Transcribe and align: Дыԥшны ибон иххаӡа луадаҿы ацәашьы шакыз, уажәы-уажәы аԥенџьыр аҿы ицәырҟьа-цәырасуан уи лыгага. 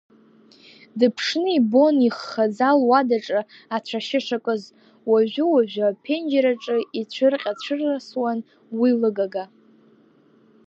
Дыԥшны 0.99 1.49
ибон 1.57 1.95
иххаӡа 2.07 2.69
луадаҿы 2.79 3.39
ацәашьы 3.75 4.19
шакыз, 4.25 4.63
уажәы-уажәы 5.09 5.83
аԥенџьыр 5.91 6.45
аҿы 6.53 6.77
ицәырҟьа-цәырасуан 6.99 8.39
уи 8.79 8.89
лыгага. 9.01 9.43